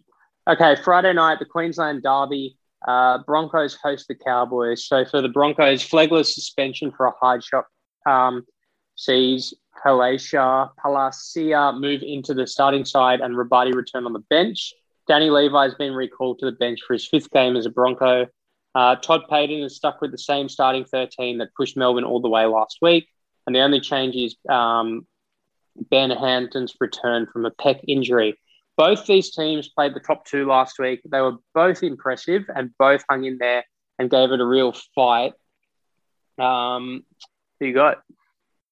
[0.49, 2.57] Okay, Friday night, the Queensland Derby.
[2.87, 4.85] Uh, Broncos host the Cowboys.
[4.85, 7.65] So for the Broncos, Flegler's suspension for a high shot
[8.05, 8.45] um,
[8.95, 14.73] sees Palasia, Palasia move into the starting side and Rabati return on the bench.
[15.07, 18.27] Danny Levi has been recalled to the bench for his fifth game as a Bronco.
[18.73, 22.29] Uh, Todd Payten is stuck with the same starting 13 that pushed Melbourne all the
[22.29, 23.07] way last week.
[23.47, 25.07] And the only change is um,
[25.75, 28.39] Ben Hampton's return from a pec injury.
[28.77, 31.01] Both these teams played the top two last week.
[31.05, 33.63] They were both impressive and both hung in there
[33.97, 35.33] and gave it a real fight.
[36.37, 37.03] Um,
[37.59, 38.01] who you got?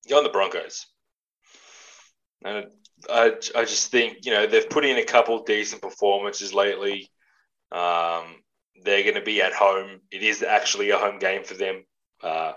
[0.10, 0.86] Go on the Broncos.
[2.44, 2.66] And
[3.10, 7.10] I, I just think, you know, they've put in a couple decent performances lately.
[7.72, 8.42] Um,
[8.84, 10.02] they're going to be at home.
[10.12, 11.86] It is actually a home game for them.
[12.22, 12.54] Uh,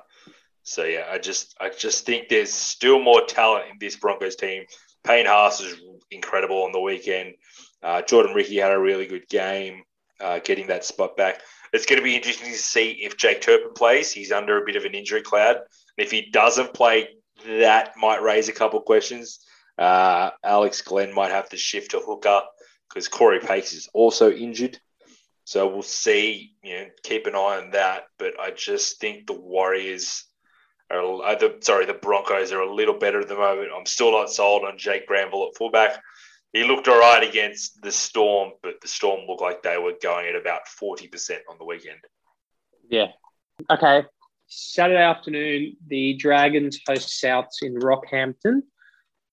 [0.66, 4.64] so yeah, I just I just think there's still more talent in this Broncos team.
[5.04, 7.34] Payne Haas is incredible on the weekend.
[7.84, 9.84] Uh, Jordan Riki had a really good game,
[10.20, 11.40] uh, getting that spot back.
[11.72, 14.10] It's going to be interesting to see if Jake Turpin plays.
[14.10, 15.56] He's under a bit of an injury cloud.
[15.56, 17.10] And if he doesn't play,
[17.46, 19.46] that might raise a couple questions.
[19.78, 22.42] Uh, Alex Glenn might have to shift to hooker
[22.88, 24.80] because Cory Paix is also injured.
[25.44, 26.54] So we'll see.
[26.64, 28.06] You know, keep an eye on that.
[28.18, 30.24] But I just think the Warriors
[30.90, 33.70] are, uh, the, sorry, the Broncos are a little better at the moment.
[33.76, 36.00] I'm still not sold on Jake Granville at fullback.
[36.52, 40.26] He looked all right against the Storm, but the Storm looked like they were going
[40.28, 41.98] at about 40% on the weekend.
[42.88, 43.08] Yeah.
[43.70, 44.04] Okay.
[44.46, 48.62] Saturday afternoon, the Dragons host Souths in Rockhampton.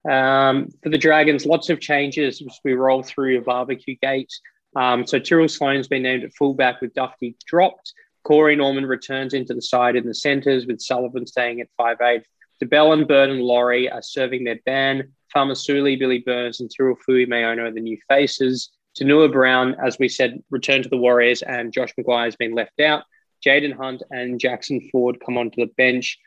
[0.09, 4.31] Um, for the Dragons, lots of changes as we roll through a barbecue gate.
[4.75, 7.93] Um, so Tyrell Sloan's been named at fullback with Duffy dropped.
[8.23, 12.23] Corey Norman returns into the side in the centres with Sullivan staying at 5'8.
[12.59, 15.11] De Belin, Bird, and Lawrie are serving their ban.
[15.35, 18.69] Famasuli, Billy Burns, and Tyrrell Fui Mayono are the new faces.
[18.97, 22.79] Tanua Brown, as we said, returned to the Warriors, and Josh McGuire has been left
[22.79, 23.03] out.
[23.45, 26.17] Jaiyden Hunt and Jackson Ford come onto the bench,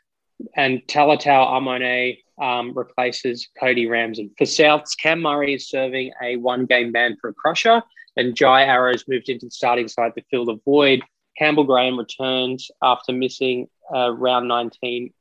[0.55, 4.31] and Talatau Amone um, replaces Cody Ramsey.
[4.37, 7.81] For Souths, Cam Murray is serving a one game ban for a crusher,
[8.17, 11.01] and Jai Arrows moved into the starting side to fill the void.
[11.37, 15.13] Campbell Graham returns after missing uh, round 19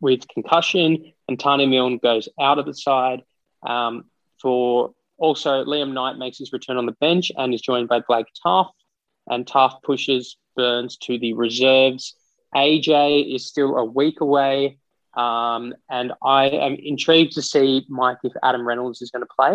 [0.00, 3.22] with concussion, and Taane Milne goes out of the side.
[3.66, 4.04] Um,
[4.40, 8.26] for also, Liam Knight makes his return on the bench and is joined by Blake
[8.44, 8.70] Taaffe,
[9.26, 12.14] and Taaffe pushes Burns to the reserves.
[12.54, 14.78] AJ is still a week away,
[15.14, 19.54] um, and I am intrigued to see Mike if Adam Reynolds is going to play.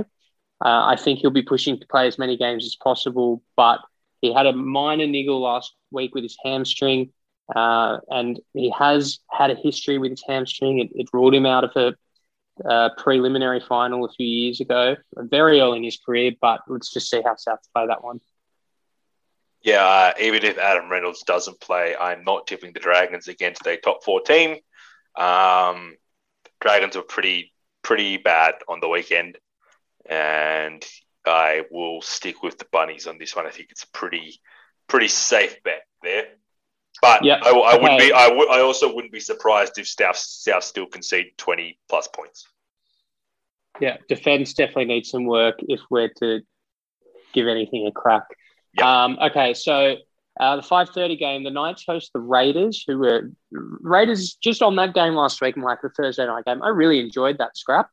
[0.64, 3.80] Uh, I think he'll be pushing to play as many games as possible, but
[4.24, 7.12] he had a minor niggle last week with his hamstring,
[7.54, 10.80] uh, and he has had a history with his hamstring.
[10.80, 11.94] It, it ruled him out of a,
[12.70, 16.32] uh preliminary final a few years ago, very early in his career.
[16.40, 18.22] But let's just see how South play that one.
[19.62, 23.78] Yeah, uh, even if Adam Reynolds doesn't play, I'm not tipping the Dragons against a
[23.78, 24.58] top four team.
[25.16, 25.96] Um,
[26.62, 29.38] Dragons were pretty pretty bad on the weekend,
[30.06, 30.86] and
[31.28, 33.46] I will stick with the Bunnies on this one.
[33.48, 34.40] I think it's a pretty
[34.88, 36.26] pretty safe bet there.
[37.02, 38.08] But Yeah, I, I would okay.
[38.08, 42.08] be I would I also wouldn't be surprised if South South still concede 20 plus
[42.08, 42.48] points.
[43.80, 46.42] Yeah, defense definitely needs some work if we're to
[47.34, 48.24] give anything a crack.
[48.74, 49.04] Yeah.
[49.04, 49.98] Um, okay, so
[50.40, 54.94] Uh, the 5:30 game, the Knights host the Raiders, who were Raiders just on that
[54.96, 56.64] game last week, Mike, the Thursday night game.
[56.64, 57.90] I really enjoyed that scrap.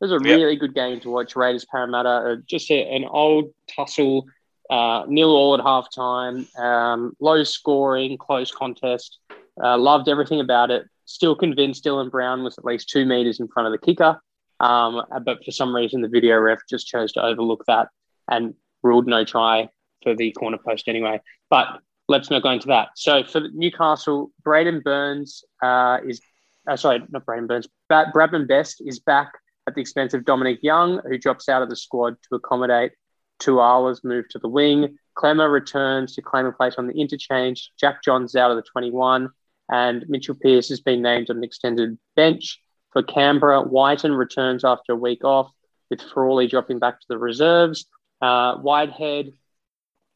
[0.00, 0.22] It was a Yep.
[0.36, 1.36] really good game to watch.
[1.36, 4.26] Raiders Parramatta, uh, just a, an old tussle,
[4.70, 9.18] uh, nil all at halftime, um, low scoring, close contest.
[9.62, 10.84] Uh, loved everything about it.
[11.04, 14.20] Still convinced Dylan Brown was at least two meters in front of the kicker,
[14.60, 17.88] um, but for some reason the video ref just chose to overlook that
[18.28, 19.68] and ruled no try
[20.02, 21.20] for the corner post anyway.
[21.50, 22.88] But let's not go into that.
[22.96, 26.20] So for Newcastle, Braden Burns uh, is,
[26.68, 29.30] uh, sorry, not Braden Burns, but Bradman Best is back
[29.66, 32.92] at the expense of Dominic Young, who drops out of the squad to accommodate
[33.40, 34.98] Tuala's move to the wing.
[35.16, 37.70] Klemmer returns to claim a place on the interchange.
[37.78, 39.30] Jack John's out of the 21,
[39.70, 42.60] and Mitchell Pearce has been named on an extended bench.
[42.92, 45.50] For Canberra, Wighton returns after a week off,
[45.90, 47.86] with Frawley dropping back to the reserves.
[48.20, 49.32] Uh, Whitehead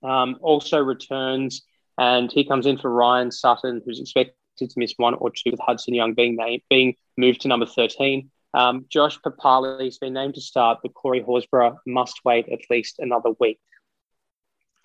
[0.03, 1.63] um, also returns,
[1.97, 5.61] and he comes in for Ryan Sutton, who's expected to miss one or two, with
[5.61, 8.31] Hudson Young being named, being moved to number 13.
[8.55, 12.99] Um, Josh Papalii has been named to start, but Corey Horsburgh must wait at least
[12.99, 13.61] another week.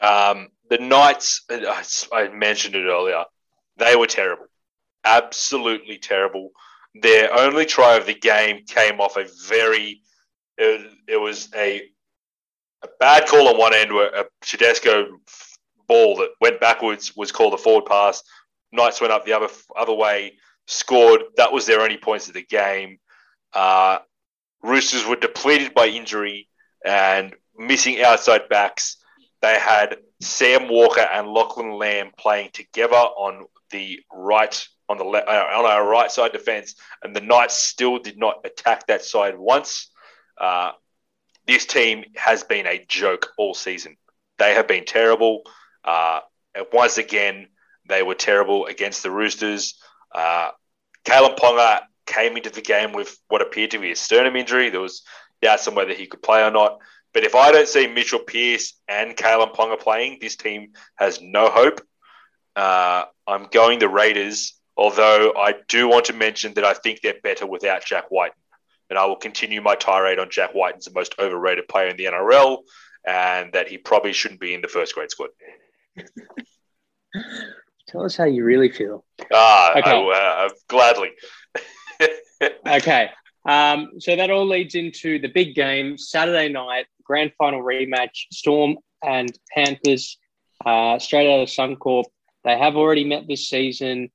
[0.02, 3.24] Um, the Knights, I I mentioned it earlier,
[3.78, 4.46] they were terrible.
[5.06, 6.52] Absolutely terrible.
[6.96, 10.02] Their only try of the game came off a very,
[10.58, 11.82] it, it was a,
[12.84, 15.18] a bad call on one end where a Tedesco
[15.88, 18.24] ball that went backwards was called a forward pass.
[18.72, 20.34] Knights went up the other other way,
[20.68, 21.22] scored.
[21.38, 23.00] That was their only points of the game.
[23.54, 24.00] Uh,
[24.62, 26.48] Roosters were depleted by injury
[26.86, 28.98] and missing outside backs.
[29.42, 35.60] They had Sam Walker and Lachlan Lam playing together on the right on the uh,
[35.60, 39.90] on our right side defense, and the Knights still did not attack that side once.
[40.38, 40.72] Uh,
[41.46, 43.98] this team has been a joke all season.
[44.38, 45.44] They have been terrible.
[45.84, 46.22] Uh,
[46.72, 47.48] once again,
[47.88, 49.76] they were terrible against the Roosters.
[50.14, 50.52] Uh,
[51.06, 54.70] Kalyn Ponga came into the game with what appeared to be a sternum injury.
[54.70, 55.04] There was
[55.42, 56.80] doubts on whether he could play or not.
[57.14, 61.50] But if I don't see Mitchell Pearce and Kalyn Ponga playing, this team has no
[61.50, 61.82] hope.
[62.56, 67.22] Uh, I'm going the Raiders, although I do want to mention that I think they're
[67.24, 68.38] better without Jack Wighton.
[68.90, 72.06] And I will continue my tirade on Jack Wighton's the most overrated player in the
[72.06, 72.60] NRL
[73.06, 75.30] and that he probably shouldn't be in the first grade squad.
[77.88, 79.06] Tell us how you really feel.
[79.32, 79.92] Ah, Okay.
[79.92, 81.12] I, uh, gladly.
[82.68, 83.10] Okay.
[83.46, 88.78] Um, so that all leads into the big game Saturday night, grand final rematch Storm
[89.04, 90.18] and Panthers,
[90.66, 92.06] uh, straight out of Suncorp.
[92.44, 94.10] They have already met this season.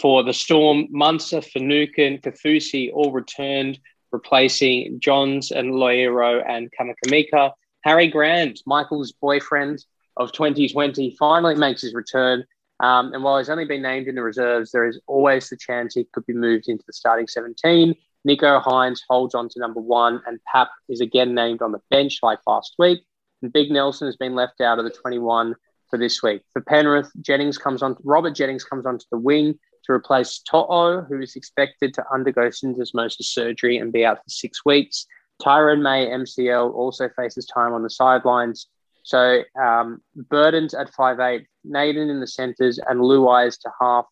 [0.00, 3.78] For the Storm, Munster, Finucane, Kafusi all returned,
[4.12, 7.52] replacing Johns and Loiro and Kamikamica.
[7.82, 9.82] Harry Grant, Michael's boyfriend
[10.18, 12.44] of 2020, finally makes his return.
[12.80, 15.94] Um, and while he's only been named in the reserves, there is always the chance
[15.94, 17.94] he could be moved into the starting 17.
[18.26, 22.18] Nicho Hynes holds on to number one, and Pap is again named on the bench
[22.22, 23.00] like last week.
[23.42, 25.54] And Big Nelson has been left out of the 21
[25.88, 26.42] for this week.
[26.52, 27.96] For Penrith, Jennings comes on.
[28.02, 33.26] Robert Jennings comes onto the wing to replace To'o, who is expected to undergo syndesmosis
[33.26, 35.06] surgery and be out for six weeks.
[35.42, 38.66] Tyrone May, MCL, also faces time on the sidelines.
[39.06, 44.04] So um, Burton's at 5'8, Naden in the centres, and Luai is to half.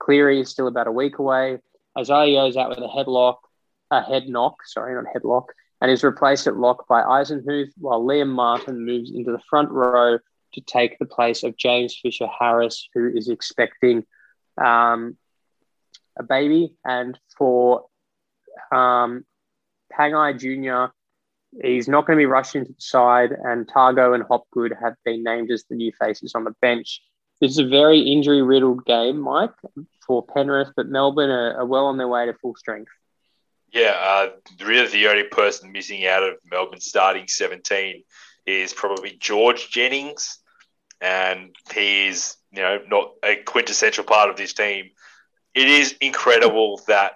[0.00, 1.60] Cleary is still about a week away.
[1.98, 3.36] Is out with a headlock,
[3.90, 5.46] a head knock, sorry, not headlock,
[5.80, 10.18] and is replaced at lock by Eisenhuth, while Liam Martin moves into the front row
[10.52, 14.04] to take the place of James Fisher Harris, who is expecting
[14.62, 15.16] um,
[16.18, 16.74] a baby.
[16.84, 17.86] And for
[18.70, 19.24] um,
[19.90, 20.92] Pangai Jr.,
[21.62, 25.22] he's not going to be rushed into the side, and Tago and Hopgood have been
[25.22, 27.00] named as the new faces on the bench.
[27.40, 29.54] This is a very injury riddled game, Mike,
[30.06, 32.90] for Penrith, but Melbourne are, are well on their way to full strength.
[33.72, 34.28] Yeah, uh,
[34.64, 38.04] really the only person missing out of Melbourne starting 17
[38.46, 40.38] is probably George Jennings.
[41.00, 44.90] And he's, you know, not a quintessential part of this team.
[45.54, 47.14] It is incredible that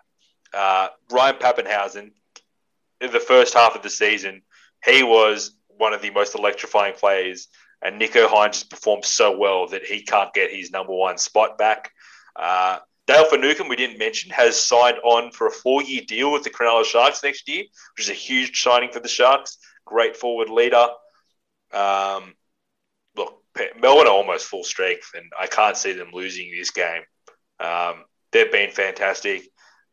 [0.53, 2.11] uh, Ryan Papenhuyzen,
[3.01, 4.43] in the first half of the season,
[4.85, 7.49] he was one of the most electrifying players.
[7.81, 11.93] And Nicho Hynes performed so well that he can't get his number one spot back.
[12.35, 16.51] Uh, Dale Finucane, we didn't mention, has signed on for a four-year deal with the
[16.51, 17.65] Cronulla Sharks next year,
[17.97, 19.59] which is a huge signing for the Sharks.
[19.87, 20.89] Great forward leader.
[21.73, 22.35] Um,
[23.17, 23.43] look,
[23.81, 27.03] Melbourne are almost full strength, and I can't see them losing this game.
[27.61, 29.49] Um, they've been fantastic.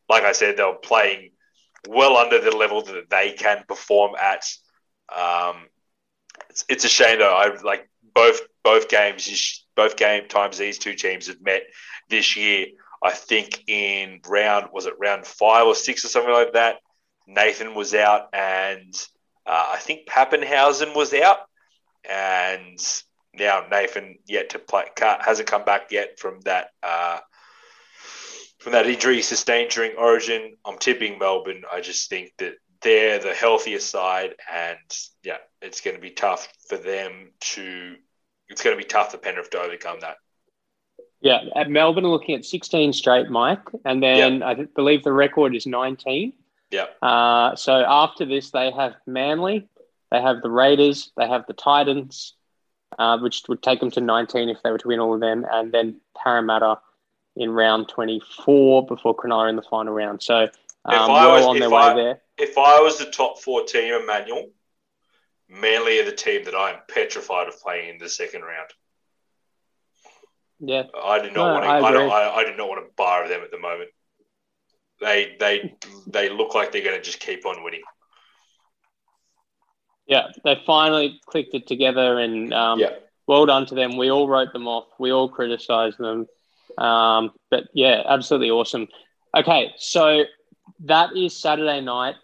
[0.08, 1.30] Like I said, they're playing
[1.88, 4.44] well under the level that they can perform at.
[5.14, 5.66] Um,
[6.50, 7.34] it's, it's a shame though.
[7.34, 11.62] I like both both games, both game times these two teams have met
[12.08, 12.66] this year.
[13.02, 16.76] I think in round was it round five or six or something like that.
[17.26, 18.94] Nathan was out, and
[19.46, 21.38] uh, I think Papenhuyzen was out,
[22.08, 22.78] and
[23.34, 27.18] now Nathan yet to play hasn't come back yet from that uh,
[28.66, 30.56] from that injury sustained during Origin.
[30.64, 31.62] I'm tipping Melbourne.
[31.72, 34.76] I just think that they're the healthier side, and
[35.22, 37.94] yeah, it's going to be tough for them to.
[38.48, 40.16] It's going to be tough for Penrith to overcome that.
[41.20, 44.42] Yeah, at Melbourne, looking at 16 straight, Mike, and then.
[44.42, 46.32] I believe the record is 19.
[46.72, 46.86] Yeah.
[47.00, 49.68] Uh, so after this, they have Manly,
[50.10, 52.34] they have the Raiders, they have the Titans,
[52.98, 55.46] uh, which would take them to 19 if they were to win all of them,
[55.48, 56.78] and then Parramatta
[57.36, 60.22] in round 24 before Cronulla in the final round.
[60.22, 60.48] So
[60.84, 62.20] um, well was, on their way I, there.
[62.38, 64.50] If I was the top four team, Emmanuel,
[65.48, 68.70] Manly are the team that I'm petrified of playing in the second round.
[70.58, 71.68] Yeah, I do not no, want to.
[71.68, 73.90] I, I, don't, I, I do not want to bar them at the moment.
[75.00, 75.76] They they
[76.06, 77.82] they look like they're going to just keep on winning.
[80.06, 82.94] Yeah, they finally clicked it together, and um, yeah.
[83.26, 83.96] well done to them.
[83.96, 84.86] We all wrote them off.
[84.98, 86.26] We all criticised them,
[86.78, 88.88] um, but yeah, absolutely awesome.
[89.36, 90.24] Okay, so
[90.80, 92.16] that is Saturday night.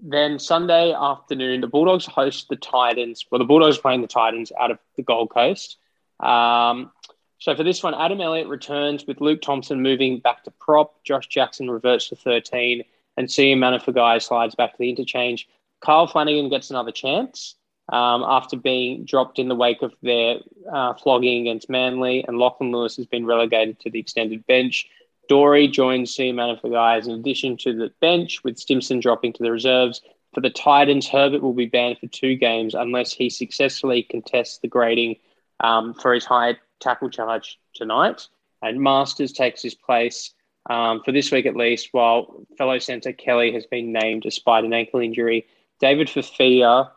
[0.00, 3.24] Then Sunday afternoon, the Bulldogs host the Titans.
[3.30, 5.78] Well, the Bulldogs playing the Titans out of the Gold Coast.
[6.20, 6.90] Um,
[7.38, 11.02] so for this one, Adam Elliott returns with Luke Thompson moving back to prop.
[11.04, 12.82] Josh Jackson reverts to 13,
[13.16, 15.48] and CM Manafegai slides back to the interchange.
[15.80, 17.56] Kyle Flanagan gets another chance
[17.90, 20.38] um, after being dropped in the wake of their
[20.72, 24.88] uh, flogging against Manly, and Lachlan Lewis has been relegated to the extended bench.
[25.28, 30.02] Dory joins CM guys in addition to the bench, with Stimson dropping to the reserves.
[30.34, 34.68] For the Titans, Herbert will be banned for two games unless he successfully contests the
[34.68, 35.16] grading
[35.60, 38.26] um, for his high tackle charge tonight,
[38.62, 40.34] and Masters takes his place
[40.70, 44.72] um, for this week at least, while fellow centre Kelly has been named despite an
[44.72, 45.46] ankle injury.
[45.80, 46.90] David Fifita,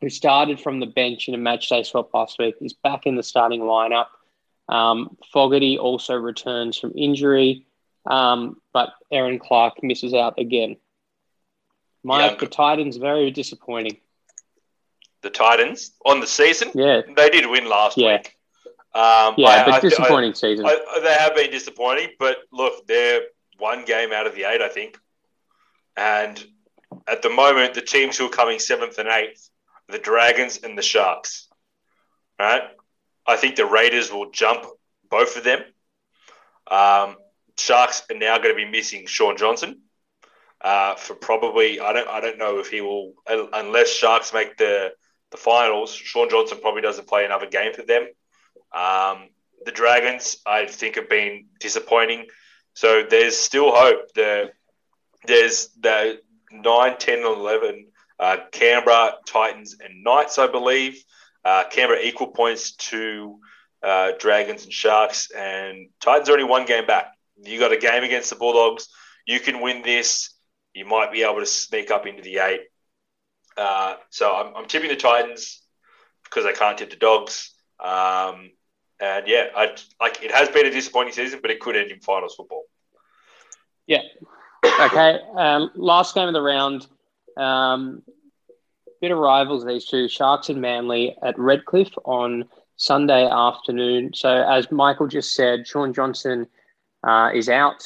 [0.00, 3.22] who started from the bench in a matchday swap last week, is back in the
[3.22, 4.06] starting lineup.
[4.68, 7.66] Um, Fogarty also returns from injury,
[8.06, 10.76] um, but Aaron Clark misses out again.
[12.02, 12.36] Mike, yeah.
[12.38, 13.98] the Titans very disappointing.
[15.22, 18.16] The Titans on the season, yeah, they did win last yeah.
[18.16, 18.36] week.
[18.92, 20.66] Um, yeah, I, but I, disappointing I, season.
[21.02, 23.20] they have been disappointing, but look, they're
[23.58, 24.98] one game out of the eight, I think.
[25.96, 26.42] And
[27.06, 29.50] at the moment, the teams who are coming seventh and eighth,
[29.90, 31.48] the Dragons and the Sharks.
[32.38, 32.62] Right?
[33.26, 34.64] I think the Raiders will jump
[35.10, 35.60] both of them.
[36.70, 37.16] Um,
[37.58, 39.82] Sharks are now going to be missing Shaun Johnson
[40.60, 44.92] uh, for probably I don't I don't know if he will unless Sharks make the
[45.30, 45.94] the finals.
[45.94, 48.08] Shaun Johnson probably doesn't play another game for them.
[48.72, 49.28] Um,
[49.64, 52.26] the Dragons, I think, have been disappointing.
[52.74, 54.12] So there's still hope.
[54.14, 54.50] The,
[55.26, 56.20] there's the
[56.50, 57.86] 9, 10, and 11,
[58.20, 61.02] uh, Canberra, Titans, and Knights, I believe.
[61.42, 63.40] Uh, Canberra equal points to
[63.82, 67.14] uh, Dragons and Sharks, and Titans are only one game back.
[67.42, 68.88] You got a game against the Bulldogs.
[69.26, 70.34] You can win this.
[70.74, 72.60] You might be able to sneak up into the eight.
[73.56, 75.62] Uh, so I'm, I'm, tipping the Titans
[76.24, 77.54] because I can't tip the Dogs.
[77.82, 78.50] Um,
[79.00, 82.00] and yeah, I like it has been a disappointing season, but it could end in
[82.00, 82.64] finals football.
[83.86, 84.02] Yeah.
[84.78, 85.18] Okay.
[85.36, 86.86] Um, last game of the round.
[87.40, 88.02] Um,
[89.00, 92.44] bit of rivals these two Sharks and Manly at Redcliffe on
[92.76, 94.12] Sunday afternoon.
[94.14, 96.46] So as Michael just said, Shaun Johnson
[97.02, 97.82] uh, is out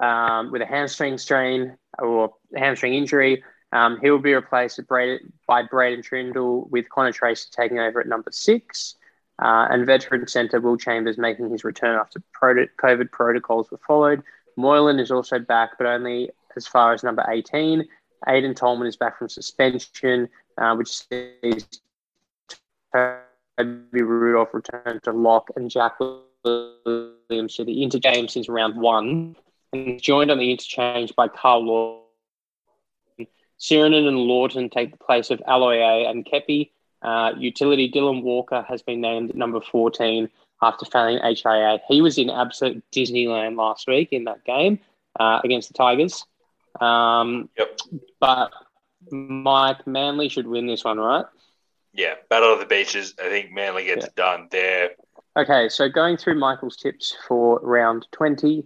[0.00, 3.42] um, with a hamstring strain or hamstring injury.
[3.72, 8.30] Um, he will be replaced by Braydon Trindall with Connor Tracey taking over at number
[8.32, 8.96] six.
[9.42, 14.22] Uh, and veteran centre Will Chambers making his return after COVID protocols were followed.
[14.56, 17.88] Moylan is also back, but only as far as number 18.
[18.28, 21.66] Aiden Tolman is back from suspension, uh, which sees
[22.94, 29.36] Toby Rudolph return to lock and Jack Williams to the interchange since round one.
[29.72, 32.06] And joined on the interchange by Carl Lawton.
[33.60, 36.72] Sirenin and Lawton take the place of Aloiai and Kepi.
[37.02, 40.28] Uh, utility Dylan Walker has been named number 14
[40.62, 41.78] after failing HIA.
[41.88, 44.80] He was in absolute Disneyland last week in that game
[45.18, 46.24] uh, against the Tigers.
[46.80, 47.78] Um, yep.
[48.18, 48.50] But
[49.10, 51.26] Mike Manly should win this one, right?
[51.92, 53.14] Yeah, Battle of the Beaches.
[53.18, 54.06] I think Manly gets yeah.
[54.06, 54.90] it done there.
[55.36, 58.64] Okay, so going through Michael's tips for round 20,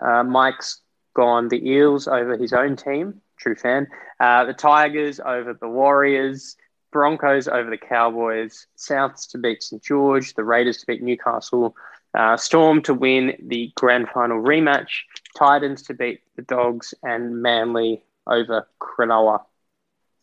[0.00, 0.80] uh, Mike's
[1.14, 3.86] gone the Eels over his own team, true fan.
[4.18, 6.56] Uh, the Tigers over the Warriors
[6.92, 11.76] Broncos over the Cowboys, Souths to beat St George, the Raiders to beat Newcastle,
[12.14, 14.88] uh, Storm to win the grand final rematch,
[15.36, 19.42] Titans to beat the Dogs, and Manly over Cronulla.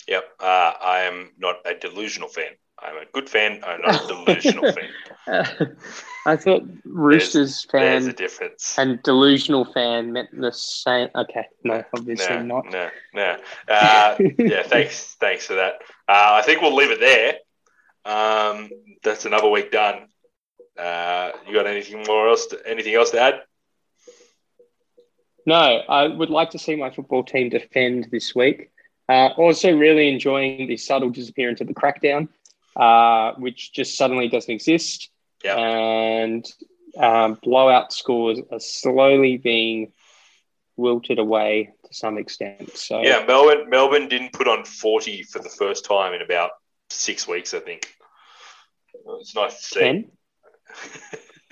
[0.08, 0.24] Yep.
[0.40, 2.52] Uh, I am not a delusional fan.
[2.80, 3.62] I'm a good fan.
[3.66, 4.72] I'm not a delusional
[5.28, 5.78] fan.
[6.26, 8.78] I thought Roosters There's a fan difference.
[8.78, 11.10] and delusional fan meant the same.
[11.16, 12.66] Okay, no, obviously no, not.
[12.70, 13.38] No, no.
[13.68, 15.76] Uh, yeah, thanks, thanks for that.
[16.08, 17.38] Uh, I think we'll leave it there.
[18.06, 18.70] Um,
[19.04, 20.08] that's another week done.
[20.78, 22.48] Uh, you got anything more else?
[22.48, 23.42] To, anything else to add?
[25.46, 28.70] No, I would like to see my football team defend this week.
[29.10, 32.28] Uh, also, really enjoying the subtle disappearance of the crackdown,
[32.76, 35.10] uh, which just suddenly doesn't exist.
[35.44, 35.56] Yeah.
[35.56, 36.46] And
[36.98, 39.94] um, blowout scores are slowly being
[40.76, 42.76] wilted away to some extent.
[42.78, 43.70] So, Yeah, Melbourne.
[43.70, 46.52] Melbourne didn't put on forty for the first time in about
[46.90, 47.54] six weeks.
[47.54, 47.88] I think.
[49.22, 49.80] It's nice to see.
[49.80, 50.12] 10,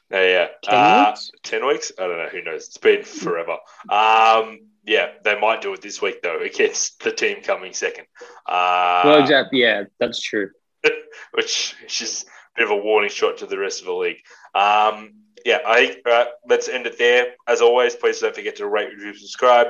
[0.09, 0.47] no, yeah.
[0.63, 1.31] 10 Uh, weeks?
[1.43, 1.91] 10 weeks?
[1.99, 2.29] I don't know.
[2.29, 2.67] Who knows?
[2.67, 3.57] It's been forever.
[3.89, 8.05] Um, yeah, they might do it this week, though, against the team coming second.
[8.45, 9.61] Uh, well, exactly.
[9.61, 10.49] Yeah, that's true.
[11.33, 14.21] which is just a bit of a warning shot to the rest of the league.
[14.55, 15.13] Um,
[15.45, 17.33] yeah, I uh, let's end it there.
[17.47, 19.67] As always, please don't forget to rate, review, subscribe.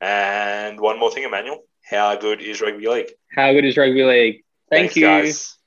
[0.00, 1.64] And one more thing, Emmanuel.
[1.84, 3.10] How good is rugby league?
[3.34, 4.34] How good is rugby league?
[4.70, 5.02] Thank Thanks, you.
[5.02, 5.57] guys.